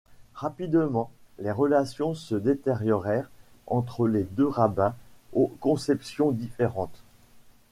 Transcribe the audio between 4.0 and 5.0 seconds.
les deux rabbins